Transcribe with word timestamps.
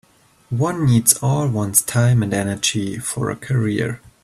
One 0.55 0.87
needs 0.87 1.13
all 1.21 1.47
one's 1.47 1.79
time 1.83 2.23
and 2.23 2.33
energy 2.33 2.97
for 2.97 3.29
a 3.29 3.35
career. 3.35 4.01